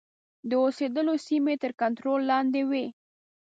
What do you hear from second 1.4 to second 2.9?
یې تر کنټرول لاندي وې.